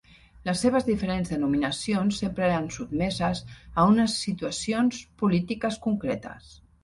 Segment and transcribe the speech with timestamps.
[0.47, 3.43] Les seves diferents denominacions sempre eren sotmeses
[3.83, 6.51] a unes situacions polítiques concretes.